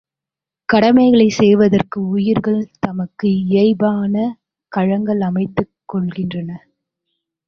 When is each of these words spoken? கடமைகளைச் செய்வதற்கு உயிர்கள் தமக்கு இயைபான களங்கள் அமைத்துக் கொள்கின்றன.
கடமைகளைச் 0.69 1.35
செய்வதற்கு 1.35 1.97
உயிர்கள் 2.07 2.69
தமக்கு 2.79 3.27
இயைபான 3.43 4.15
களங்கள் 4.71 5.21
அமைத்துக் 5.21 5.73
கொள்கின்றன. 5.93 6.49